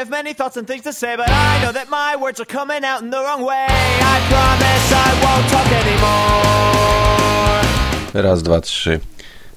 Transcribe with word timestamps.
have 0.00 0.10
many 0.10 0.34
thoughts 0.34 0.56
and 0.56 0.66
things 0.66 0.84
to 0.84 0.92
say, 0.92 1.16
but 1.16 1.28
I 1.28 1.62
know 1.62 1.72
that 1.72 1.88
my 1.90 2.16
words 2.16 2.40
are 2.40 2.50
coming 2.58 2.84
out 2.84 3.02
in 3.02 3.10
the 3.10 3.20
wrong 3.24 3.42
way. 3.44 3.66
I 4.14 4.16
promise 4.32 4.86
I 5.06 5.08
won't 5.24 5.46
talk 5.52 5.68
anymore. 5.82 7.60
Raz, 8.14 8.42
dwa, 8.42 8.60
trzy. 8.60 9.00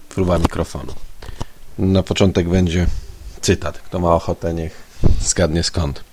Próba 0.09 0.37
mikrofonu. 0.37 0.93
Na 1.79 2.03
początek 2.03 2.49
będzie 2.49 2.87
cytat. 3.41 3.77
Kto 3.77 3.99
ma 3.99 4.15
ochotę, 4.15 4.53
niech 4.53 4.83
zgadnie 5.21 5.63
skąd. 5.63 6.03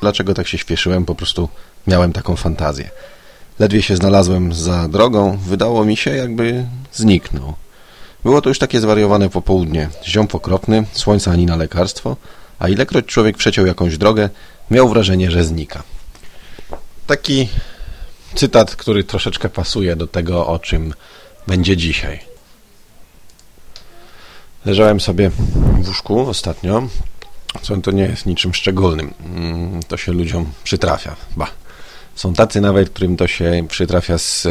Dlaczego 0.00 0.34
tak 0.34 0.48
się 0.48 0.58
śpieszyłem? 0.58 1.04
Po 1.04 1.14
prostu 1.14 1.48
miałem 1.86 2.12
taką 2.12 2.36
fantazję. 2.36 2.90
Ledwie 3.58 3.82
się 3.82 3.96
znalazłem 3.96 4.52
za 4.54 4.88
drogą, 4.88 5.36
wydało 5.36 5.84
mi 5.84 5.96
się, 5.96 6.16
jakby 6.16 6.64
zniknął. 6.92 7.54
Było 8.24 8.42
to 8.42 8.48
już 8.48 8.58
takie 8.58 8.80
zwariowane 8.80 9.28
popołudnie. 9.28 9.88
Ziom 10.04 10.28
okropny, 10.32 10.84
słońca 10.92 11.30
ani 11.30 11.46
na 11.46 11.56
lekarstwo, 11.56 12.16
a 12.58 12.68
ilekroć 12.68 13.06
człowiek 13.06 13.36
przeciął 13.36 13.66
jakąś 13.66 13.98
drogę, 13.98 14.28
miał 14.70 14.88
wrażenie, 14.88 15.30
że 15.30 15.44
znika. 15.44 15.82
Taki 17.06 17.48
cytat, 18.34 18.76
który 18.76 19.04
troszeczkę 19.04 19.48
pasuje 19.48 19.96
do 19.96 20.06
tego, 20.06 20.46
o 20.46 20.58
czym 20.58 20.94
będzie 21.46 21.76
dzisiaj. 21.76 22.20
Leżałem 24.64 25.00
sobie 25.00 25.30
w 25.30 25.88
łóżku 25.88 26.20
ostatnio, 26.28 26.88
co 27.62 27.76
to 27.76 27.90
nie 27.90 28.02
jest 28.02 28.26
niczym 28.26 28.54
szczególnym. 28.54 29.14
Mm, 29.24 29.82
To 29.82 29.96
się 29.96 30.12
ludziom 30.12 30.52
przytrafia. 30.64 31.16
Ba. 31.36 31.46
Są 32.14 32.34
tacy 32.34 32.60
nawet, 32.60 32.90
którym 32.90 33.16
to 33.16 33.26
się 33.26 33.66
przytrafia 33.68 34.18
z 34.18 34.46
e, 34.46 34.50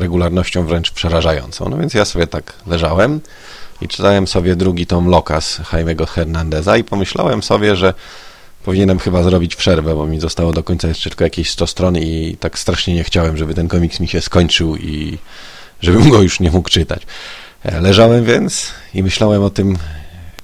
regularnością 0.00 0.66
wręcz 0.66 0.90
przerażającą. 0.90 1.68
No 1.68 1.78
więc 1.78 1.94
ja 1.94 2.04
sobie 2.04 2.26
tak 2.26 2.52
leżałem 2.66 3.20
i 3.80 3.88
czytałem 3.88 4.26
sobie 4.26 4.56
drugi 4.56 4.86
tom 4.86 5.08
Lokas 5.08 5.60
Jaime'ego 5.60 6.06
Hernandeza 6.06 6.76
i 6.76 6.84
pomyślałem 6.84 7.42
sobie, 7.42 7.76
że 7.76 7.94
powinienem 8.64 8.98
chyba 8.98 9.22
zrobić 9.22 9.56
przerwę, 9.56 9.94
bo 9.94 10.06
mi 10.06 10.20
zostało 10.20 10.52
do 10.52 10.62
końca 10.62 10.88
jeszcze 10.88 11.10
tylko 11.10 11.24
jakieś 11.24 11.50
100 11.50 11.66
stron 11.66 11.96
i 11.96 12.36
tak 12.40 12.58
strasznie 12.58 12.94
nie 12.94 13.04
chciałem, 13.04 13.36
żeby 13.36 13.54
ten 13.54 13.68
komiks 13.68 14.00
mi 14.00 14.08
się 14.08 14.20
skończył 14.20 14.76
i 14.76 15.18
żebym 15.82 16.10
go 16.10 16.22
już 16.22 16.40
nie 16.40 16.50
mógł 16.50 16.68
czytać. 16.68 17.02
E, 17.64 17.80
Leżałem 17.80 18.24
więc 18.24 18.70
i 18.94 19.02
myślałem 19.02 19.42
o 19.42 19.50
tym, 19.50 19.78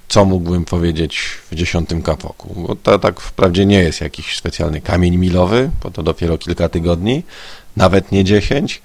co 0.08 0.24
mógłbym 0.24 0.64
powiedzieć 0.64 1.20
w 1.50 1.54
dziesiątym 1.54 2.02
kapoku. 2.02 2.54
Bo 2.56 2.76
to 2.76 2.98
tak 2.98 3.20
wprawdzie 3.20 3.66
nie 3.66 3.78
jest 3.78 4.00
jakiś 4.00 4.36
specjalny 4.36 4.80
kamień 4.80 5.16
milowy, 5.16 5.70
bo 5.82 5.90
to 5.90 6.02
dopiero 6.02 6.38
kilka 6.38 6.68
tygodni, 6.68 7.22
nawet 7.76 8.12
nie 8.12 8.24
dziesięć, 8.24 8.82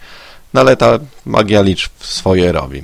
no 0.54 0.62
ale 0.62 0.78
ta 0.78 1.00
magia 1.26 1.62
liczb 1.62 1.92
swoje 2.00 2.52
robi. 2.52 2.84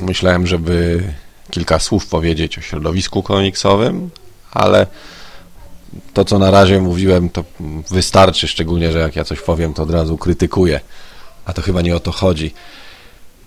Myślałem, 0.00 0.46
żeby 0.46 1.02
kilka 1.50 1.78
słów 1.78 2.06
powiedzieć 2.06 2.58
o 2.58 2.60
środowisku 2.60 3.22
komiksowym, 3.22 4.10
ale 4.50 4.86
to, 6.14 6.24
co 6.24 6.38
na 6.38 6.50
razie 6.50 6.80
mówiłem, 6.80 7.30
to 7.30 7.44
wystarczy, 7.90 8.48
szczególnie, 8.48 8.92
że 8.92 8.98
jak 8.98 9.16
ja 9.16 9.24
coś 9.24 9.40
powiem, 9.40 9.74
to 9.74 9.82
od 9.82 9.90
razu 9.90 10.18
krytykuję. 10.18 10.80
A 11.44 11.52
to 11.52 11.62
chyba 11.62 11.82
nie 11.82 11.96
o 11.96 12.00
to 12.00 12.12
chodzi. 12.12 12.54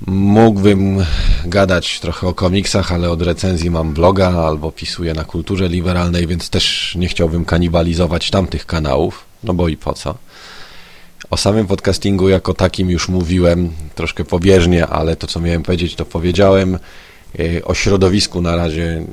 Mógłbym 0.07 1.05
gadać 1.45 1.99
trochę 1.99 2.27
o 2.27 2.33
komiksach, 2.33 2.91
ale 2.91 3.09
od 3.09 3.21
recenzji 3.21 3.71
mam 3.71 3.93
bloga 3.93 4.29
albo 4.29 4.71
pisuję 4.71 5.13
na 5.13 5.23
kulturze 5.23 5.67
liberalnej, 5.67 6.27
więc 6.27 6.49
też 6.49 6.95
nie 6.95 7.07
chciałbym 7.07 7.45
kanibalizować 7.45 8.29
tamtych 8.29 8.65
kanałów, 8.65 9.25
no 9.43 9.53
bo 9.53 9.67
i 9.67 9.77
po 9.77 9.93
co. 9.93 10.15
O 11.31 11.37
samym 11.37 11.67
podcastingu 11.67 12.29
jako 12.29 12.53
takim 12.53 12.89
już 12.89 13.09
mówiłem 13.09 13.69
troszkę 13.95 14.25
pobieżnie, 14.25 14.87
ale 14.87 15.15
to 15.15 15.27
co 15.27 15.39
miałem 15.39 15.63
powiedzieć, 15.63 15.95
to 15.95 16.05
powiedziałem. 16.05 16.79
Yy, 17.37 17.65
O 17.65 17.73
środowisku 17.73 18.41
na 18.41 18.55
razie 18.55 19.05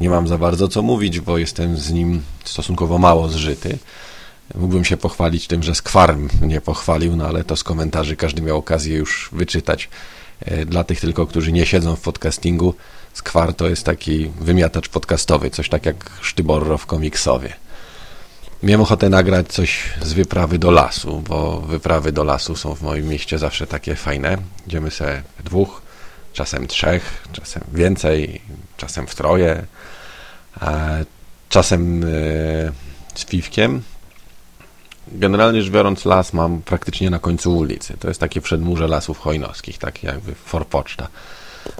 nie 0.00 0.10
mam 0.10 0.28
za 0.28 0.38
bardzo 0.38 0.68
co 0.68 0.82
mówić, 0.82 1.20
bo 1.20 1.38
jestem 1.38 1.76
z 1.76 1.92
nim 1.92 2.22
stosunkowo 2.44 2.98
mało 2.98 3.28
zżyty. 3.28 3.78
Mógłbym 4.54 4.84
się 4.84 4.96
pochwalić 4.96 5.46
tym, 5.46 5.62
że 5.62 5.74
Skwar 5.74 6.16
mnie 6.42 6.60
pochwalił, 6.60 7.16
no 7.16 7.26
ale 7.26 7.44
to 7.44 7.56
z 7.56 7.64
komentarzy 7.64 8.16
każdy 8.16 8.42
miał 8.42 8.56
okazję 8.56 8.96
już 8.96 9.28
wyczytać. 9.32 9.88
E, 10.40 10.66
Dla 10.66 10.84
tych 10.84 11.00
tylko, 11.00 11.26
którzy 11.26 11.52
nie 11.52 11.66
siedzą 11.66 11.96
w 11.96 12.00
podcastingu, 12.00 12.74
Skwar 13.14 13.54
to 13.54 13.68
jest 13.68 13.84
taki 13.84 14.30
wymiatacz 14.40 14.88
podcastowy, 14.88 15.50
coś 15.50 15.68
tak 15.68 15.86
jak 15.86 16.10
Sztyborro 16.20 16.78
w 16.78 16.86
komiksowie. 16.86 17.52
Miałem 18.62 18.80
ochotę 18.80 19.08
nagrać 19.08 19.48
coś 19.48 19.94
z 20.02 20.12
wyprawy 20.12 20.58
do 20.58 20.70
lasu, 20.70 21.22
bo 21.28 21.60
wyprawy 21.60 22.12
do 22.12 22.24
lasu 22.24 22.56
są 22.56 22.74
w 22.74 22.82
moim 22.82 23.08
mieście 23.08 23.38
zawsze 23.38 23.66
takie 23.66 23.94
fajne. 23.94 24.38
Idziemy 24.66 24.90
sobie 24.90 25.22
dwóch, 25.44 25.82
czasem 26.32 26.66
trzech, 26.66 27.26
czasem 27.32 27.62
więcej, 27.72 28.40
czasem 28.76 29.06
w 29.06 29.14
troje, 29.14 29.66
czasem 31.48 32.04
e, 32.04 32.06
z 33.14 33.24
piwkiem. 33.24 33.82
Generalnie 35.08 35.62
rzecz 35.62 35.72
biorąc, 35.72 36.04
las 36.04 36.32
mam 36.32 36.62
praktycznie 36.62 37.10
na 37.10 37.18
końcu 37.18 37.56
ulicy. 37.56 37.96
To 38.00 38.08
jest 38.08 38.20
takie 38.20 38.40
przedmurze 38.40 38.88
lasów 38.88 39.18
hojnowskich, 39.18 39.78
takie 39.78 40.06
jakby 40.06 40.34
forpoczta. 40.34 41.08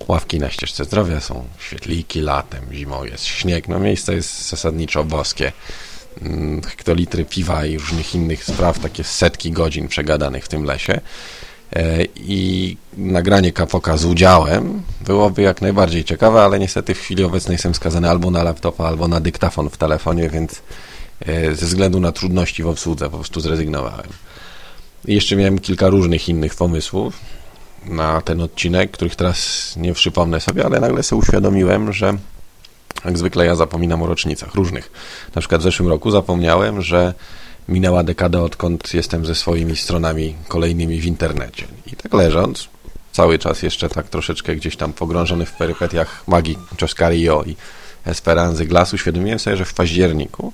Ławki 0.08 0.38
na 0.38 0.50
ścieżce 0.50 0.84
zdrowia 0.84 1.20
są 1.20 1.44
świetliki 1.58 2.20
latem, 2.20 2.64
zimą 2.72 3.04
jest 3.04 3.24
śnieg. 3.24 3.68
No 3.68 3.78
miejsce 3.78 4.14
jest 4.14 4.48
zasadniczo 4.48 5.04
boskie. 5.04 5.52
Mm, 6.22 6.62
Hektolitry 6.62 7.24
piwa 7.24 7.66
i 7.66 7.78
różnych 7.78 8.14
innych 8.14 8.44
spraw, 8.44 8.78
takie 8.78 9.04
setki 9.04 9.52
godzin 9.52 9.88
przegadanych 9.88 10.44
w 10.44 10.48
tym 10.48 10.64
lesie. 10.64 11.00
E, 11.72 12.04
I 12.16 12.76
nagranie 12.96 13.52
kapoka 13.52 13.96
z 13.96 14.04
udziałem 14.04 14.82
byłoby 15.00 15.42
jak 15.42 15.62
najbardziej 15.62 16.04
ciekawe, 16.04 16.42
ale 16.42 16.58
niestety 16.58 16.94
w 16.94 16.98
chwili 17.00 17.24
obecnej 17.24 17.54
jestem 17.54 17.74
skazany 17.74 18.10
albo 18.10 18.30
na 18.30 18.42
laptopa, 18.42 18.84
albo 18.84 19.08
na 19.08 19.20
dyktafon 19.20 19.70
w 19.70 19.76
telefonie, 19.76 20.30
więc 20.30 20.62
e, 21.26 21.54
ze 21.54 21.66
względu 21.66 22.00
na 22.00 22.12
trudności 22.12 22.62
w 22.62 22.66
obsłudze 22.66 23.10
po 23.10 23.16
prostu 23.16 23.40
zrezygnowałem. 23.40 24.06
I 25.06 25.14
jeszcze 25.14 25.36
miałem 25.36 25.58
kilka 25.58 25.88
różnych 25.88 26.28
innych 26.28 26.54
pomysłów 26.54 27.20
na 27.84 28.20
ten 28.20 28.40
odcinek, 28.40 28.90
których 28.90 29.16
teraz 29.16 29.72
nie 29.76 29.92
przypomnę 29.92 30.40
sobie, 30.40 30.64
ale 30.64 30.80
nagle 30.80 31.02
sobie 31.02 31.20
uświadomiłem, 31.20 31.92
że 31.92 32.14
jak 33.06 33.18
zwykle 33.18 33.46
ja 33.46 33.56
zapominam 33.56 34.02
o 34.02 34.06
rocznicach 34.06 34.54
różnych. 34.54 34.90
Na 35.34 35.40
przykład 35.40 35.60
w 35.60 35.64
zeszłym 35.64 35.88
roku 35.88 36.10
zapomniałem, 36.10 36.82
że 36.82 37.14
minęła 37.68 38.02
dekada, 38.02 38.40
odkąd 38.40 38.94
jestem 38.94 39.26
ze 39.26 39.34
swoimi 39.34 39.76
stronami 39.76 40.34
kolejnymi 40.48 41.00
w 41.00 41.06
internecie. 41.06 41.66
I 41.92 41.96
tak 41.96 42.14
leżąc, 42.14 42.68
cały 43.12 43.38
czas 43.38 43.62
jeszcze 43.62 43.88
tak 43.88 44.08
troszeczkę 44.08 44.56
gdzieś 44.56 44.76
tam 44.76 44.92
pogrążony 44.92 45.46
w 45.46 45.52
perypetiach 45.52 46.28
magii 46.28 46.58
Czoscario 46.76 47.44
i 47.46 47.56
Esperanzy 48.04 48.66
Glass, 48.66 48.94
uświadomiłem 48.94 49.38
sobie, 49.38 49.56
że 49.56 49.64
w 49.64 49.74
październiku 49.74 50.52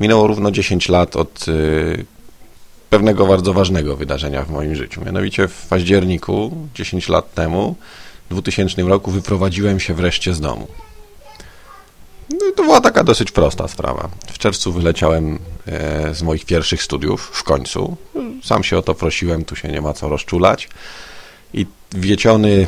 minęło 0.00 0.26
równo 0.26 0.50
10 0.50 0.88
lat 0.88 1.16
od 1.16 1.48
y, 1.48 2.04
pewnego 2.90 3.26
bardzo 3.26 3.52
ważnego 3.52 3.96
wydarzenia 3.96 4.42
w 4.42 4.50
moim 4.50 4.74
życiu. 4.74 5.04
Mianowicie 5.04 5.48
w 5.48 5.66
październiku, 5.66 6.56
10 6.74 7.08
lat 7.08 7.34
temu, 7.34 7.76
w 8.30 8.34
2000 8.34 8.82
roku 8.82 9.10
wyprowadziłem 9.10 9.80
się 9.80 9.94
wreszcie 9.94 10.34
z 10.34 10.40
domu. 10.40 10.68
No 12.30 12.38
to 12.56 12.62
była 12.62 12.80
taka 12.80 13.04
dosyć 13.04 13.30
prosta 13.30 13.68
sprawa. 13.68 14.08
W 14.32 14.38
czerwcu 14.38 14.72
wyleciałem 14.72 15.38
e, 15.66 16.14
z 16.14 16.22
moich 16.22 16.44
pierwszych 16.44 16.82
studiów, 16.82 17.30
w 17.32 17.42
końcu. 17.42 17.96
Sam 18.44 18.64
się 18.64 18.78
o 18.78 18.82
to 18.82 18.94
prosiłem, 18.94 19.44
tu 19.44 19.56
się 19.56 19.68
nie 19.68 19.80
ma 19.80 19.92
co 19.92 20.08
rozczulać. 20.08 20.68
I 21.54 21.66
wieciony, 21.94 22.66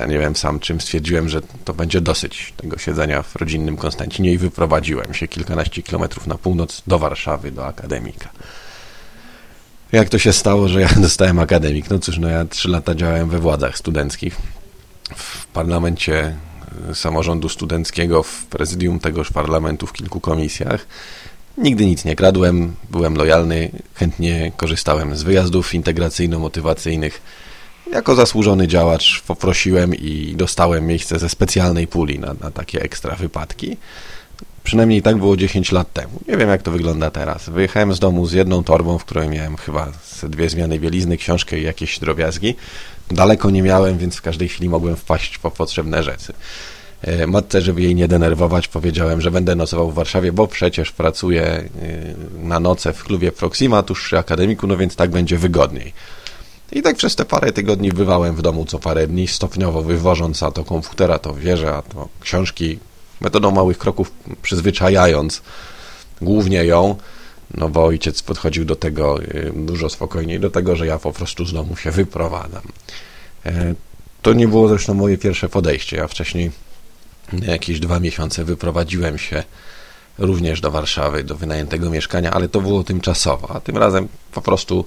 ja 0.00 0.06
nie 0.06 0.18
wiem 0.18 0.36
sam 0.36 0.60
czym, 0.60 0.80
stwierdziłem, 0.80 1.28
że 1.28 1.40
to 1.64 1.74
będzie 1.74 2.00
dosyć 2.00 2.54
tego 2.56 2.78
siedzenia 2.78 3.22
w 3.22 3.36
rodzinnym 3.36 3.76
Konstancinie 3.76 4.32
i 4.32 4.38
wyprowadziłem 4.38 5.14
się 5.14 5.28
kilkanaście 5.28 5.82
kilometrów 5.82 6.26
na 6.26 6.38
północ 6.38 6.82
do 6.86 6.98
Warszawy, 6.98 7.50
do 7.50 7.66
Akademika. 7.66 8.30
Jak 9.92 10.08
to 10.08 10.18
się 10.18 10.32
stało, 10.32 10.68
że 10.68 10.80
ja 10.80 10.88
dostałem 11.08 11.38
akademik? 11.38 11.90
No 11.90 11.98
cóż, 11.98 12.18
no 12.18 12.28
ja 12.28 12.44
trzy 12.44 12.68
lata 12.68 12.94
działałem 12.94 13.28
we 13.28 13.38
władzach 13.38 13.78
studenckich, 13.78 14.36
w 15.16 15.46
parlamencie 15.46 16.36
samorządu 16.94 17.48
studenckiego, 17.48 18.22
w 18.22 18.44
prezydium 18.44 19.00
tegoż 19.00 19.30
parlamentu, 19.30 19.86
w 19.86 19.92
kilku 19.92 20.20
komisjach. 20.20 20.86
Nigdy 21.58 21.86
nic 21.86 22.04
nie 22.04 22.16
kradłem, 22.16 22.74
byłem 22.90 23.14
lojalny, 23.16 23.70
chętnie 23.94 24.52
korzystałem 24.56 25.16
z 25.16 25.22
wyjazdów 25.22 25.74
integracyjno-motywacyjnych. 25.74 27.20
Jako 27.92 28.14
zasłużony 28.14 28.68
działacz 28.68 29.22
poprosiłem 29.26 29.94
i 29.94 30.34
dostałem 30.36 30.86
miejsce 30.86 31.18
ze 31.18 31.28
specjalnej 31.28 31.86
puli 31.86 32.18
na, 32.18 32.34
na 32.40 32.50
takie 32.50 32.82
ekstra 32.82 33.16
wypadki. 33.16 33.76
Przynajmniej 34.64 35.02
tak 35.02 35.16
było 35.16 35.36
10 35.36 35.72
lat 35.72 35.92
temu. 35.92 36.20
Nie 36.28 36.36
wiem, 36.36 36.48
jak 36.48 36.62
to 36.62 36.70
wygląda 36.70 37.10
teraz. 37.10 37.48
Wyjechałem 37.48 37.94
z 37.94 37.98
domu 38.00 38.26
z 38.26 38.32
jedną 38.32 38.64
torbą, 38.64 38.98
w 38.98 39.04
której 39.04 39.28
miałem 39.28 39.56
chyba 39.56 39.92
dwie 40.22 40.48
zmiany 40.48 40.78
bielizny, 40.78 41.16
książkę 41.16 41.58
i 41.58 41.62
jakieś 41.62 41.98
drobiazgi. 41.98 42.54
Daleko 43.10 43.50
nie 43.50 43.62
miałem, 43.62 43.98
więc 43.98 44.16
w 44.16 44.22
każdej 44.22 44.48
chwili 44.48 44.68
mogłem 44.68 44.96
wpaść 44.96 45.38
po 45.38 45.50
potrzebne 45.50 46.02
rzeczy. 46.02 46.32
E, 47.02 47.26
Matce, 47.26 47.62
żeby 47.62 47.82
jej 47.82 47.94
nie 47.94 48.08
denerwować, 48.08 48.68
powiedziałem, 48.68 49.20
że 49.20 49.30
będę 49.30 49.54
nocował 49.54 49.90
w 49.90 49.94
Warszawie, 49.94 50.32
bo 50.32 50.46
przecież 50.46 50.92
pracuję 50.92 51.42
e, 51.42 51.68
na 52.38 52.60
noce 52.60 52.92
w 52.92 53.04
klubie 53.04 53.32
Proxima, 53.32 53.82
tuż 53.82 54.04
przy 54.04 54.18
akademiku, 54.18 54.66
no 54.66 54.76
więc 54.76 54.96
tak 54.96 55.10
będzie 55.10 55.38
wygodniej. 55.38 55.92
I 56.72 56.82
tak 56.82 56.96
przez 56.96 57.16
te 57.16 57.24
parę 57.24 57.52
tygodni 57.52 57.92
bywałem 57.92 58.36
w 58.36 58.42
domu 58.42 58.64
co 58.64 58.78
parę 58.78 59.06
dni, 59.06 59.28
stopniowo 59.28 59.82
wywożąc 59.82 60.42
a 60.42 60.50
to 60.50 60.64
komputera, 60.64 61.18
to 61.18 61.34
wieże, 61.34 61.74
a 61.74 61.82
to 61.82 62.08
książki, 62.20 62.78
metodą 63.20 63.50
małych 63.50 63.78
kroków 63.78 64.12
przyzwyczajając 64.42 65.42
głównie 66.22 66.64
ją, 66.64 66.96
no 67.54 67.68
bo 67.68 67.84
ojciec 67.84 68.22
podchodził 68.22 68.64
do 68.64 68.76
tego 68.76 69.22
y, 69.22 69.52
dużo 69.56 69.88
spokojniej, 69.88 70.40
do 70.40 70.50
tego, 70.50 70.76
że 70.76 70.86
ja 70.86 70.98
po 70.98 71.12
prostu 71.12 71.44
z 71.44 71.52
domu 71.52 71.76
się 71.76 71.90
wyprowadzam. 71.90 72.62
E, 73.46 73.74
to 74.22 74.32
nie 74.32 74.48
było 74.48 74.68
zresztą 74.68 74.94
moje 74.94 75.18
pierwsze 75.18 75.48
podejście. 75.48 75.96
Ja 75.96 76.08
wcześniej 76.08 76.50
jakieś 77.32 77.80
dwa 77.80 78.00
miesiące 78.00 78.44
wyprowadziłem 78.44 79.18
się 79.18 79.42
również 80.18 80.60
do 80.60 80.70
Warszawy, 80.70 81.24
do 81.24 81.36
wynajętego 81.36 81.90
mieszkania, 81.90 82.30
ale 82.30 82.48
to 82.48 82.60
było 82.60 82.84
tymczasowo, 82.84 83.56
a 83.56 83.60
tym 83.60 83.76
razem 83.76 84.08
po 84.32 84.42
prostu 84.42 84.84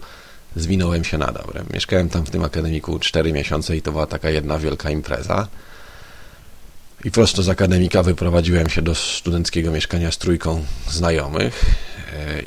zwinąłem 0.56 1.04
się 1.04 1.18
na 1.18 1.32
dobre. 1.32 1.64
Mieszkałem 1.74 2.10
tam 2.10 2.26
w 2.26 2.30
tym 2.30 2.44
akademiku 2.44 3.00
4 3.00 3.34
miesiące 3.34 3.78
i 3.78 3.82
to 3.82 3.92
była 3.92 4.08
taka 4.08 4.30
jedna 4.30 4.60
wielka 4.60 4.90
impreza. 4.90 5.48
I 7.04 7.12
prosto 7.12 7.44
z 7.44 7.50
akademika 7.50 8.04
wyprowadziłem 8.04 8.70
się 8.70 8.82
do 8.82 8.96
studenckiego 8.96 9.72
mieszkania 9.72 10.12
z 10.12 10.18
trójką 10.18 10.66
znajomych 10.90 11.66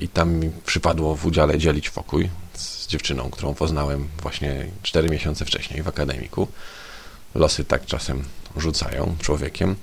i 0.01 0.09
tam 0.09 0.35
mi 0.35 0.51
przypadło 0.67 1.17
w 1.17 1.27
udziale 1.27 1.59
dzielić 1.59 1.91
pokój 1.91 2.31
z 2.55 2.87
dziewczyną, 2.87 3.31
którą 3.31 3.55
poznałem 3.55 4.09
właśnie 4.23 4.67
4 4.83 5.09
miesiące 5.09 5.45
wcześniej 5.45 5.83
w 5.83 5.89
akademiku. 5.89 6.49
Losy 7.35 7.65
tak 7.65 7.87
czasem 7.87 8.25
rzucają 8.57 9.17
człowiekiem. 9.23 9.77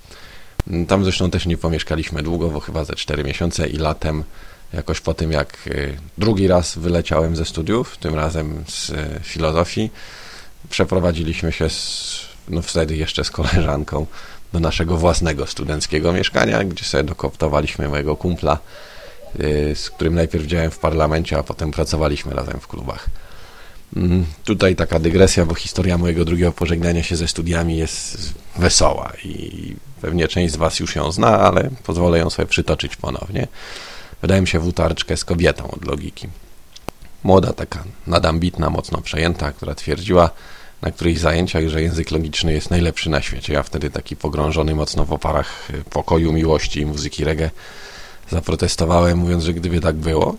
Tam 0.87 1.03
zresztą 1.03 1.31
też 1.31 1.45
nie 1.45 1.57
pomieszkaliśmy 1.57 2.23
długo, 2.23 2.49
bo 2.49 2.59
chyba 2.59 2.83
ze 2.85 2.95
4 2.95 3.23
miesiące 3.23 3.67
i 3.67 3.77
latem 3.77 4.23
jakoś 4.73 5.01
po 5.01 5.13
tym 5.13 5.31
jak 5.31 5.67
y, 5.67 5.97
drugi 6.17 6.47
raz 6.47 6.77
wyleciałem 6.77 7.35
ze 7.35 7.45
studiów, 7.45 7.97
tym 7.97 8.15
razem 8.15 8.63
z 8.67 8.89
y, 8.89 9.19
filozofii, 9.23 9.89
przeprowadziliśmy 10.69 11.51
się 11.51 11.69
z, 11.69 12.19
no 12.49 12.61
wtedy 12.61 12.95
jeszcze 12.95 13.23
z 13.23 13.31
koleżanką 13.31 14.05
do 14.53 14.59
naszego 14.59 14.97
własnego 14.97 15.47
studenckiego 15.47 16.13
mieszkania, 16.13 16.63
gdzie 16.63 16.85
sobie 16.85 17.03
dokoptowaliśmy 17.03 17.89
mojego 17.89 18.15
kumpla, 18.15 18.59
z 19.75 19.89
którym 19.89 20.15
najpierw 20.15 20.45
działałem 20.45 20.71
w 20.71 20.79
parlamencie, 20.79 21.37
a 21.37 21.43
potem 21.43 21.71
pracowaliśmy 21.71 22.33
razem 22.33 22.59
w 22.59 22.67
klubach. 22.67 23.09
Mm, 23.95 24.25
tutaj 24.43 24.75
taka 24.75 24.99
dygresja, 24.99 25.45
bo 25.45 25.55
historia 25.55 25.97
mojego 25.97 26.25
drugiego 26.25 26.51
pożegnania 26.51 27.03
się 27.03 27.15
ze 27.15 27.27
studiami 27.27 27.77
jest 27.77 28.33
wesoła 28.55 29.13
i 29.23 29.75
pewnie 30.01 30.27
część 30.27 30.53
z 30.53 30.57
Was 30.57 30.79
już 30.79 30.95
ją 30.95 31.11
zna, 31.11 31.39
ale 31.39 31.69
pozwolę 31.83 32.19
ją 32.19 32.29
sobie 32.29 32.45
przytoczyć 32.45 32.95
ponownie. 32.95 33.47
Wydałem 34.21 34.47
się 34.47 34.59
w 34.59 34.67
utarczkę 34.67 35.17
z 35.17 35.25
kobietą 35.25 35.71
od 35.71 35.85
logiki. 35.85 36.27
Młoda, 37.23 37.53
taka 37.53 37.83
nadambitna, 38.07 38.69
mocno 38.69 39.01
przejęta, 39.01 39.51
która 39.51 39.75
twierdziła 39.75 40.29
na 40.81 40.91
których 40.91 41.19
zajęciach, 41.19 41.67
że 41.67 41.81
język 41.81 42.11
logiczny 42.11 42.53
jest 42.53 42.69
najlepszy 42.69 43.09
na 43.09 43.21
świecie. 43.21 43.53
Ja 43.53 43.63
wtedy 43.63 43.89
taki 43.89 44.15
pogrążony 44.15 44.75
mocno 44.75 45.05
w 45.05 45.13
oparach 45.13 45.67
pokoju, 45.89 46.33
miłości 46.33 46.79
i 46.79 46.85
muzyki 46.85 47.23
reggae 47.23 47.49
zaprotestowałem, 48.31 49.18
mówiąc, 49.18 49.44
że 49.44 49.54
gdyby 49.54 49.80
tak 49.80 49.95
było, 49.95 50.36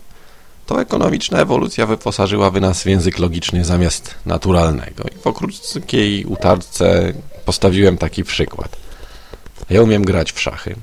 to 0.66 0.80
ekonomiczna 0.80 1.38
ewolucja 1.38 1.86
wyposażyłaby 1.86 2.60
nas 2.60 2.82
w 2.82 2.86
język 2.86 3.18
logiczny 3.18 3.64
zamiast 3.64 4.14
naturalnego. 4.26 5.04
I 5.04 5.18
po 5.18 5.32
krótkiej 5.32 6.24
utarce 6.24 7.12
postawiłem 7.44 7.98
taki 7.98 8.24
przykład. 8.24 8.76
Ja 9.70 9.82
umiem 9.82 10.04
grać 10.04 10.32
w 10.32 10.40
szachy. 10.40 10.76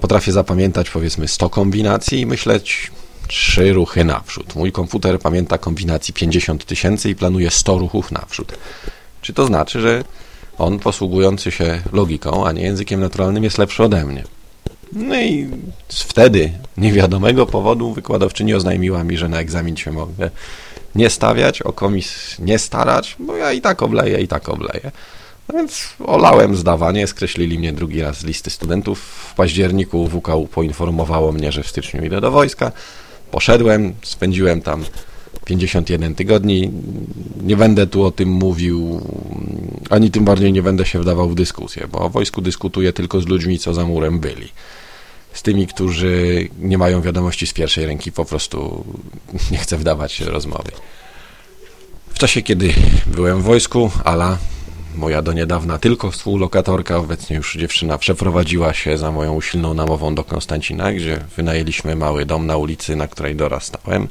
Potrafię 0.00 0.32
zapamiętać 0.32 0.90
powiedzmy 0.90 1.28
100 1.28 1.50
kombinacji 1.50 2.20
i 2.20 2.26
myśleć 2.26 2.90
trzy 3.28 3.72
ruchy 3.72 4.04
naprzód. 4.04 4.54
Mój 4.54 4.72
komputer 4.72 5.18
pamięta 5.20 5.58
kombinacji 5.58 6.14
50 6.14 6.64
tysięcy 6.64 7.10
i 7.10 7.14
planuje 7.14 7.50
100 7.50 7.78
ruchów 7.78 8.12
naprzód. 8.12 8.52
Czy 9.22 9.32
to 9.32 9.46
znaczy, 9.46 9.80
że 9.80 10.04
on 10.58 10.78
posługujący 10.78 11.50
się 11.50 11.82
logiką, 11.92 12.46
a 12.46 12.52
nie 12.52 12.62
językiem 12.62 13.00
naturalnym 13.00 13.44
jest 13.44 13.58
lepszy 13.58 13.82
ode 13.84 14.04
mnie? 14.04 14.24
No 14.92 15.20
i 15.20 15.48
wtedy, 15.88 16.52
niewiadomego 16.76 17.46
powodu, 17.46 17.92
wykładowczyni 17.92 18.54
oznajmiła 18.54 19.04
mi, 19.04 19.16
że 19.16 19.28
na 19.28 19.40
egzamin 19.40 19.76
się 19.76 19.92
mogę 19.92 20.30
nie 20.94 21.10
stawiać, 21.10 21.62
o 21.62 21.72
komis 21.72 22.36
nie 22.38 22.58
starać, 22.58 23.16
bo 23.18 23.36
ja 23.36 23.52
i 23.52 23.60
tak 23.60 23.82
obleję, 23.82 24.20
i 24.20 24.28
tak 24.28 24.48
obleję. 24.48 24.90
No 25.48 25.58
więc 25.58 25.88
olałem 26.06 26.56
zdawanie, 26.56 27.06
skreślili 27.06 27.58
mnie 27.58 27.72
drugi 27.72 28.02
raz 28.02 28.18
z 28.18 28.24
listy 28.24 28.50
studentów. 28.50 29.00
W 29.00 29.34
październiku 29.34 30.08
WKU 30.08 30.46
poinformowało 30.46 31.32
mnie, 31.32 31.52
że 31.52 31.62
w 31.62 31.68
styczniu 31.68 32.04
idę 32.04 32.20
do 32.20 32.30
wojska. 32.30 32.72
Poszedłem, 33.30 33.94
spędziłem 34.02 34.62
tam 34.62 34.84
51 35.44 36.14
tygodni. 36.14 36.70
Nie 37.42 37.56
będę 37.56 37.86
tu 37.86 38.04
o 38.04 38.10
tym 38.10 38.28
mówił, 38.28 39.00
ani 39.90 40.10
tym 40.10 40.24
bardziej 40.24 40.52
nie 40.52 40.62
będę 40.62 40.86
się 40.86 41.00
wdawał 41.00 41.28
w 41.28 41.34
dyskusję, 41.34 41.88
bo 41.92 41.98
o 41.98 42.08
wojsku 42.08 42.40
dyskutuję 42.40 42.92
tylko 42.92 43.20
z 43.20 43.26
ludźmi, 43.26 43.58
co 43.58 43.74
za 43.74 43.84
murem 43.84 44.20
byli. 44.20 44.48
Z 45.32 45.42
tymi, 45.42 45.66
którzy 45.66 46.48
nie 46.58 46.78
mają 46.78 47.02
wiadomości 47.02 47.46
z 47.46 47.52
pierwszej 47.52 47.86
ręki, 47.86 48.12
po 48.12 48.24
prostu 48.24 48.84
nie 49.52 49.58
chcę 49.58 49.76
wdawać 49.76 50.12
się 50.12 50.24
rozmowy. 50.24 50.70
W 52.14 52.18
czasie, 52.18 52.42
kiedy 52.42 52.72
byłem 53.06 53.40
w 53.42 53.44
wojsku, 53.44 53.90
Ala, 54.04 54.38
moja 54.94 55.22
do 55.22 55.32
niedawna 55.32 55.78
tylko 55.78 56.10
współlokatorka, 56.10 56.96
obecnie 56.96 57.36
już 57.36 57.56
dziewczyna, 57.56 57.98
przeprowadziła 57.98 58.74
się 58.74 58.98
za 58.98 59.10
moją 59.10 59.34
usilną 59.34 59.74
namową 59.74 60.14
do 60.14 60.24
Konstancina, 60.24 60.92
gdzie 60.92 61.24
wynajęliśmy 61.36 61.96
mały 61.96 62.26
dom 62.26 62.46
na 62.46 62.56
ulicy, 62.56 62.96
na 62.96 63.08
której 63.08 63.36
dorastałem. 63.36 64.08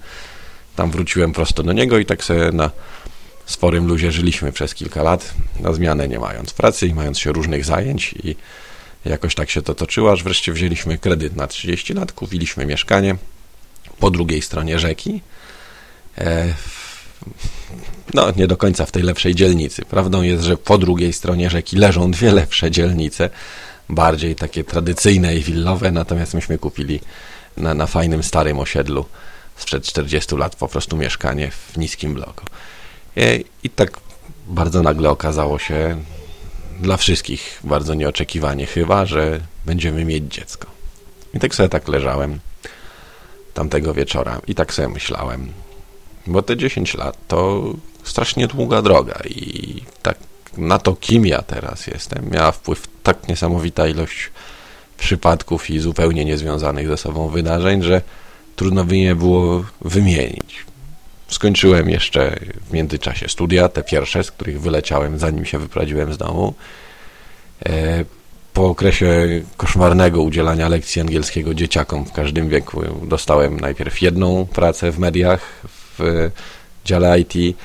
Tam 0.76 0.92
wróciłem 0.92 1.34
prosto 1.34 1.64
do 1.64 1.74
niego 1.74 1.98
i 2.00 2.06
tak 2.06 2.24
sobie 2.24 2.52
na 2.52 2.72
sporym 3.48 3.88
luzie 3.88 4.12
żyliśmy 4.12 4.52
przez 4.52 4.74
kilka 4.74 5.04
lat, 5.04 5.34
na 5.60 5.74
zmianę 5.74 6.08
nie 6.08 6.20
mając 6.20 6.54
pracy 6.54 6.88
i 6.88 6.94
mając 6.94 7.20
się 7.20 7.32
różnych 7.32 7.66
zajęć 7.66 8.16
i 8.24 8.36
jakoś 9.06 9.36
tak 9.36 9.50
się 9.50 9.62
to 9.62 9.76
toczyło, 9.76 10.12
aż 10.12 10.24
wreszcie 10.24 10.54
wzięliśmy 10.54 10.98
kredyt 10.98 11.36
na 11.36 11.48
30 11.48 11.94
lat, 11.94 12.12
kupiliśmy 12.12 12.66
mieszkanie 12.66 13.16
po 14.00 14.12
drugiej 14.12 14.42
stronie 14.42 14.80
rzeki, 14.80 15.22
e, 16.18 16.54
no 18.14 18.32
nie 18.36 18.48
do 18.48 18.58
końca 18.58 18.86
w 18.86 18.92
tej 18.92 19.04
lepszej 19.04 19.36
dzielnicy. 19.36 19.86
Prawdą 19.86 20.22
jest, 20.22 20.44
że 20.44 20.58
po 20.58 20.78
drugiej 20.78 21.14
stronie 21.14 21.50
rzeki 21.50 21.76
leżą 21.76 22.12
dwie 22.12 22.32
lepsze 22.32 22.72
dzielnice, 22.72 23.30
bardziej 23.90 24.36
takie 24.36 24.64
tradycyjne 24.64 25.36
i 25.36 25.44
willowe, 25.44 25.92
natomiast 25.92 26.34
myśmy 26.34 26.58
kupili 26.58 27.00
na, 27.58 27.74
na 27.74 27.88
fajnym 27.88 28.24
starym 28.24 28.60
osiedlu 28.60 29.06
sprzed 29.58 29.84
40 29.84 30.36
lat 30.36 30.56
po 30.56 30.68
prostu 30.68 30.98
mieszkanie 30.98 31.52
w 31.52 31.78
niskim 31.78 32.14
bloku. 32.14 32.46
I, 33.18 33.22
e, 33.22 33.40
I 33.64 33.70
tak 33.70 34.00
bardzo 34.48 34.84
nagle 34.84 35.10
okazało 35.10 35.60
się, 35.60 35.98
dla 36.80 36.98
wszystkich 36.98 37.60
bardzo 37.64 37.94
nieoczekiwanie 37.94 38.66
chyba, 38.66 39.06
że 39.06 39.40
będziemy 39.66 40.06
mieć 40.06 40.34
dziecko. 40.34 40.68
I 41.34 41.40
tak 41.40 41.56
sobie 41.56 41.70
tak 41.70 41.88
leżałem 41.88 42.40
tamtego 43.54 43.94
wieczora 43.94 44.42
i 44.48 44.56
tak 44.56 44.74
sobie 44.74 44.88
myślałem, 44.88 45.52
bo 46.28 46.42
te 46.42 46.58
10 46.58 46.94
lat 46.94 47.18
to 47.28 47.64
strasznie 48.04 48.48
długa 48.48 48.82
droga 48.82 49.20
i 49.26 49.82
tak 50.02 50.18
na 50.58 50.80
to, 50.80 50.96
kim 50.96 51.26
ja 51.26 51.42
teraz 51.42 51.88
jestem, 51.88 52.30
miała 52.32 52.52
wpływ 52.52 52.88
tak 53.04 53.28
niesamowita 53.28 53.88
ilość 53.88 54.32
przypadków 54.98 55.70
i 55.70 55.80
zupełnie 55.80 56.26
niezwiązanych 56.26 56.88
ze 56.88 56.98
sobą 56.98 57.28
wydarzeń, 57.28 57.84
że 57.84 58.02
trudno 58.56 58.86
by 58.86 58.98
nie 58.98 59.16
było 59.16 59.64
wymienić. 59.82 60.66
Skończyłem 61.28 61.90
jeszcze 61.90 62.40
w 62.70 62.74
międzyczasie 62.74 63.30
studia, 63.30 63.70
te 63.70 63.84
pierwsze, 63.84 64.24
z 64.24 64.32
których 64.32 64.62
wyleciałem 64.62 65.20
zanim 65.20 65.46
się 65.46 65.60
wyprowadziłem 65.60 66.14
z 66.14 66.18
domu. 66.18 66.54
E, 67.66 68.06
po 68.54 68.66
okresie 68.66 69.42
koszmarnego 69.58 70.22
udzielania 70.22 70.70
lekcji 70.70 71.02
angielskiego 71.02 71.54
dzieciakom 71.54 72.06
w 72.06 72.12
każdym 72.12 72.50
wieku 72.50 72.82
dostałem 73.04 73.60
najpierw 73.60 74.02
jedną 74.02 74.46
pracę 74.46 74.92
w 74.92 75.00
mediach 75.00 75.42
w 76.00 76.32
dziale 76.86 77.20
IT, 77.20 77.58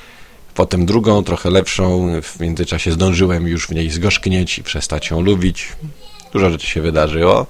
potem 0.55 0.85
drugą, 0.85 1.23
trochę 1.23 1.49
lepszą. 1.49 2.11
W 2.21 2.39
międzyczasie 2.39 2.91
zdążyłem 2.91 3.47
już 3.47 3.67
w 3.67 3.71
niej 3.71 3.89
zgorzknieć 3.89 4.57
i 4.57 4.63
przestać 4.63 5.09
ją 5.09 5.21
lubić. 5.21 5.67
Dużo 6.33 6.49
rzeczy 6.49 6.67
się 6.67 6.81
wydarzyło. 6.81 7.47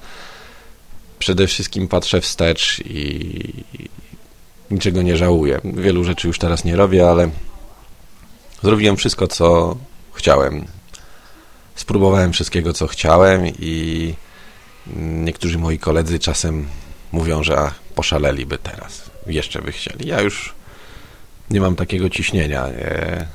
Przede 1.20 1.48
wszystkim 1.48 1.88
patrzę 1.88 2.22
wstecz 2.22 2.80
i 2.86 3.64
niczego 4.72 5.02
nie 5.02 5.18
żałuję. 5.18 5.62
Wielu 5.64 6.04
rzeczy 6.04 6.28
już 6.28 6.40
teraz 6.40 6.64
nie 6.64 6.76
robię, 6.76 7.10
ale 7.10 7.30
zrobiłem 8.64 8.98
wszystko, 8.98 9.28
co 9.28 9.76
chciałem. 10.14 10.66
Spróbowałem 11.76 12.34
wszystkiego, 12.34 12.74
co 12.74 12.88
chciałem 12.88 13.48
i 13.48 14.14
niektórzy 14.98 15.58
moi 15.58 15.80
koledzy 15.80 16.20
czasem 16.20 16.68
mówią, 17.12 17.44
że 17.44 17.72
poszaleliby 17.96 18.58
teraz. 18.58 19.02
Jeszcze 19.28 19.62
by 19.62 19.72
chcieli. 19.72 20.08
Ja 20.08 20.22
już 20.22 20.54
nie 21.50 21.62
mam 21.62 21.76
takiego 21.76 22.10
ciśnienia. 22.10 22.68
Nie? 22.68 23.28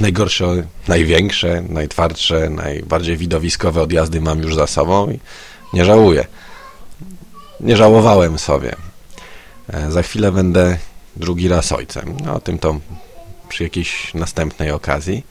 Najgorsze, 0.00 0.62
największe, 0.88 1.62
najtwardsze, 1.68 2.50
najbardziej 2.50 3.16
widowiskowe 3.16 3.82
odjazdy 3.82 4.20
mam 4.20 4.38
już 4.38 4.54
za 4.54 4.66
sobą 4.66 5.10
i 5.10 5.20
nie 5.72 5.84
żałuję. 5.84 6.26
Nie 7.60 7.76
żałowałem 7.76 8.38
sobie. 8.38 8.76
E, 9.72 9.90
za 9.90 10.02
chwilę 10.02 10.32
będę 10.32 10.78
drugi 11.16 11.48
raz 11.48 11.72
ojcem. 11.72 12.16
No, 12.24 12.34
o 12.34 12.40
tym 12.40 12.58
to 12.58 12.80
przy 13.48 13.62
jakiejś 13.62 14.14
następnej 14.14 14.70
okazji. 14.70 15.24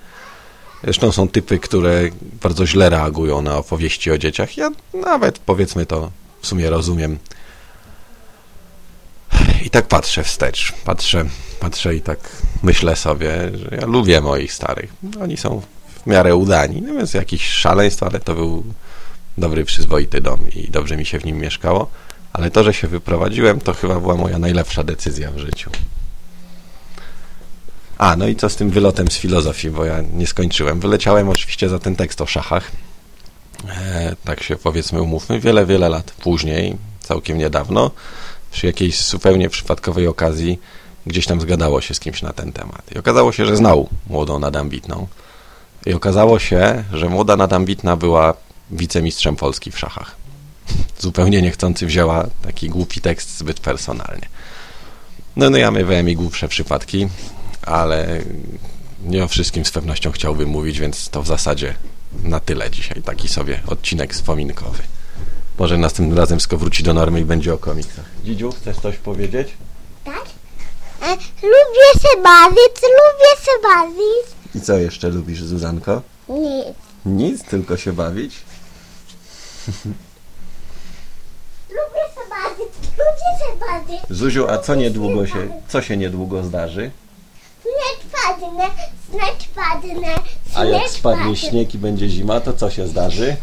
Zresztą 0.84 1.12
są 1.12 1.28
typy, 1.28 1.60
które 1.60 2.10
bardzo 2.22 2.68
źle 2.68 2.90
reagują 2.90 3.42
na 3.42 3.58
opowieści 3.58 4.12
o 4.12 4.18
dzieciach. 4.18 4.58
Ja 4.58 4.72
nawet, 4.94 5.40
powiedzmy 5.40 5.86
to, 5.86 6.12
w 6.42 6.48
sumie 6.48 6.70
rozumiem. 6.70 7.18
I 9.66 9.70
tak 9.70 9.88
patrzę 9.88 10.24
wstecz. 10.24 10.74
Patrzę, 10.86 11.26
patrzę 11.60 11.96
i 11.96 12.02
tak 12.02 12.20
myślę 12.64 12.96
sobie, 12.96 13.32
że 13.54 13.78
ja 13.82 13.88
lubię 13.88 14.22
moich 14.22 14.54
starych. 14.54 14.94
Oni 15.22 15.38
są 15.38 15.62
w 16.04 16.08
miarę 16.08 16.36
udani. 16.36 16.82
No 16.82 16.94
więc 16.94 17.14
jakiś 17.14 17.48
szaleństwo, 17.48 18.06
ale 18.06 18.20
to 18.20 18.36
był 18.36 18.64
dobry, 19.38 19.66
przyzwoity 19.66 20.22
dom 20.22 20.40
i 20.56 20.70
dobrze 20.70 20.98
mi 20.98 21.06
się 21.06 21.20
w 21.20 21.26
nim 21.26 21.38
mieszkało. 21.38 21.92
Ale 22.36 22.52
to, 22.52 22.64
że 22.64 22.74
się 22.74 22.88
wyprowadziłem, 22.88 23.60
to 23.60 23.74
chyba 23.74 24.00
była 24.00 24.16
moja 24.16 24.40
najlepsza 24.40 24.84
decyzja 24.84 25.32
w 25.32 25.38
życiu. 25.38 25.72
A, 27.98 28.16
no 28.16 28.28
i 28.28 28.36
co 28.36 28.50
z 28.50 28.56
tym 28.56 28.70
wylotem 28.70 29.08
z 29.08 29.18
filozofii, 29.18 29.70
bo 29.70 29.86
ja 29.86 30.02
nie 30.14 30.28
skończyłem. 30.28 30.80
Wyleciałem 30.80 31.30
oczywiście 31.30 31.70
za 31.70 31.80
ten 31.80 31.96
tekst 31.96 32.22
o 32.22 32.26
szachach. 32.26 32.72
E, 33.70 34.16
tak 34.24 34.44
się 34.44 34.56
powiedzmy 34.56 35.02
umówmy. 35.02 35.40
Wiele, 35.40 35.66
wiele 35.66 35.90
lat 35.90 36.12
później, 36.12 36.78
całkiem 37.00 37.38
niedawno, 37.38 37.92
przy 38.52 38.68
jakiejś 38.68 39.02
zupełnie 39.02 39.50
przypadkowej 39.50 40.08
okazji 40.08 40.60
gdzieś 41.06 41.26
tam 41.26 41.42
zgadało 41.42 41.82
się 41.82 41.94
z 41.94 42.00
kimś 42.00 42.22
na 42.22 42.34
ten 42.34 42.52
temat. 42.52 42.92
I 42.96 43.00
okazało 43.00 43.32
się, 43.32 43.46
że 43.46 43.58
znał 43.58 43.90
młodą 44.08 44.40
Nadambitną. 44.40 45.08
I 45.86 45.94
okazało 45.94 46.40
się, 46.40 46.84
że 46.94 47.10
młoda 47.10 47.38
Nadambitna 47.38 47.96
była 47.96 48.34
wicemistrzem 48.72 49.36
Polski 49.36 49.72
w 49.72 49.80
szachach. 49.80 50.25
Zupełnie 51.00 51.42
niechcący 51.42 51.86
wzięła 51.86 52.28
taki 52.42 52.70
głupi 52.70 53.02
tekst 53.02 53.38
zbyt 53.38 53.60
personalnie. 53.60 54.30
No, 55.36 55.50
no 55.50 55.58
ja 55.58 55.72
miewałem 55.72 56.10
i 56.10 56.16
głupsze 56.16 56.48
przypadki, 56.48 57.08
ale 57.62 58.22
nie 59.04 59.24
o 59.24 59.28
wszystkim 59.28 59.66
z 59.66 59.72
pewnością 59.72 60.12
chciałbym 60.12 60.50
mówić, 60.50 60.80
więc 60.80 61.10
to 61.10 61.22
w 61.22 61.28
zasadzie 61.28 61.76
na 62.24 62.40
tyle 62.40 62.72
dzisiaj. 62.72 63.02
Taki 63.02 63.28
sobie 63.28 63.62
odcinek 63.68 64.14
wspominkowy. 64.14 64.84
Może 65.60 65.78
następnym 65.78 66.18
razem 66.18 66.40
wszystko 66.40 66.58
wróci 66.58 66.84
do 66.84 66.94
normy 66.94 67.20
i 67.22 67.26
będzie 67.26 67.54
o 67.54 67.58
komiksach. 67.58 68.06
Dzidziu, 68.24 68.52
chcesz 68.52 68.78
coś 68.78 68.98
powiedzieć? 68.98 69.48
Tak? 70.06 70.26
E, 71.02 71.12
lubię 71.42 72.02
się 72.02 72.22
bawić, 72.24 72.82
lubię 72.82 73.46
się 73.46 73.52
bawić. 73.64 74.36
I 74.56 74.62
co 74.62 74.78
jeszcze 74.78 75.10
lubisz, 75.10 75.44
Zuzanko? 75.44 76.02
Nic. 76.30 76.76
Nic, 77.06 77.44
tylko 77.44 77.78
się 77.78 77.94
bawić? 77.94 78.36
Lubię 81.70 82.06
się 82.16 82.25
bawić, 82.25 82.25
lubię 82.25 82.25
się 82.25 82.25
bawić. 82.25 82.25
Zuziu, 84.10 84.50
a 84.50 84.58
co 84.58 84.76
niedługo 84.76 85.28
się, 85.28 85.48
co 85.68 85.82
się 85.82 85.98
niedługo 85.98 86.44
zdarzy? 86.44 86.92
Śnieg 87.62 88.12
padnę, 88.12 88.64
śnieg 89.10 89.36
padnę, 89.56 90.16
A 90.56 90.66
jak 90.66 90.82
śnieg 90.82 90.92
spadnie 90.92 91.36
śnieg 91.36 91.76
i 91.76 91.78
będzie 91.78 92.10
zima, 92.10 92.40
to 92.40 92.54
co 92.54 92.72
się 92.72 92.88
zdarzy? 92.88 93.38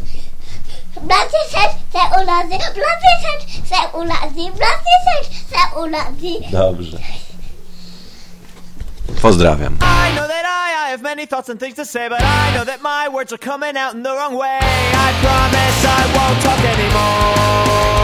Blaty 1.02 1.36
też 1.52 1.72
se 1.92 2.22
uladzi, 2.22 2.48
blaty 2.58 3.10
też 3.22 3.68
se 3.68 3.98
uladzi, 3.98 4.50
blaty 4.56 4.92
też 5.06 5.26
se 5.50 5.80
uladzi. 5.80 6.50
Dobrze. 6.50 6.98
Pozdrawiam. 9.22 9.74
I 9.74 10.12
know 10.16 10.28
that 10.28 10.44
I, 10.44 10.86
I 10.86 10.90
have 10.90 11.02
many 11.02 11.26
thoughts 11.26 11.48
and 11.50 11.60
things 11.60 11.76
to 11.76 11.84
say, 11.84 12.08
but 12.08 12.20
I 12.20 12.54
know 12.54 12.64
that 12.64 12.82
my 12.82 13.08
words 13.08 13.32
are 13.32 13.38
coming 13.38 13.76
out 13.76 13.94
in 13.94 14.02
the 14.02 14.10
wrong 14.10 14.34
way. 14.36 14.58
I 14.94 15.12
promise 15.22 15.84
I 15.84 16.02
won't 16.16 16.42
talk 16.42 16.64
anymore. 16.64 18.01